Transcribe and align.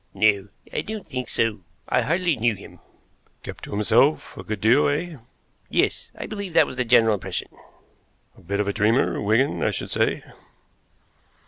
"No, 0.15 0.47
I 0.73 0.81
don't 0.81 1.05
think 1.05 1.29
so. 1.29 1.63
I 1.87 2.01
hardly 2.01 2.35
knew 2.35 2.55
him." 2.55 2.79
"Kept 3.43 3.65
himself 3.65 3.65
to 3.65 3.71
himself 4.33 4.37
a 4.37 4.43
good 4.43 4.59
deal, 4.61 4.87
eh?" 4.89 5.17
"Yes; 5.69 6.11
I 6.15 6.25
believe 6.25 6.53
that 6.53 6.65
was 6.65 6.77
the 6.77 6.83
general 6.85 7.13
impression." 7.13 7.49
"A 8.35 8.41
bit 8.41 8.59
of 8.59 8.67
a 8.67 8.73
dreamer, 8.73 9.21
Wigan, 9.21 9.61
I 9.61 9.69
should 9.69 9.91
say." 9.91 10.23